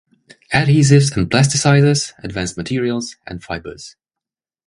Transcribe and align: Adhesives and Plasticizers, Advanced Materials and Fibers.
Adhesives 0.51 1.15
and 1.15 1.29
Plasticizers, 1.29 2.13
Advanced 2.23 2.57
Materials 2.57 3.17
and 3.27 3.43
Fibers. 3.43 3.97